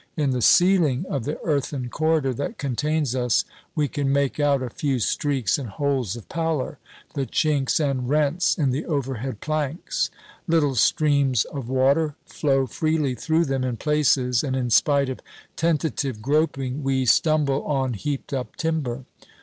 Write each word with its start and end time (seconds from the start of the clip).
In 0.17 0.31
the 0.31 0.41
ceiling 0.41 1.05
of 1.11 1.25
the 1.25 1.39
earthen 1.43 1.87
corridor 1.89 2.33
that 2.33 2.57
contains 2.57 3.13
us, 3.13 3.45
we 3.75 3.87
can 3.87 4.11
make 4.11 4.39
out 4.39 4.63
a 4.63 4.69
few 4.71 4.97
streaks 4.97 5.59
and 5.59 5.69
holes 5.69 6.15
of 6.15 6.27
pallor 6.27 6.79
the 7.13 7.27
chinks 7.27 7.79
and 7.79 8.09
rents 8.09 8.57
in 8.57 8.71
the 8.71 8.87
overhead 8.87 9.41
planks. 9.41 10.09
Little 10.47 10.73
streams 10.73 11.45
of 11.45 11.69
water 11.69 12.15
flow 12.25 12.65
freely 12.65 13.13
through 13.13 13.45
them 13.45 13.63
in 13.63 13.77
places, 13.77 14.43
and 14.43 14.55
in 14.55 14.71
spite 14.71 15.07
of 15.07 15.19
tentative 15.55 16.19
groping 16.19 16.81
we 16.81 17.05
stumble 17.05 17.63
on 17.65 17.93
heaped 17.93 18.33
up 18.33 18.55
timber. 18.55 19.05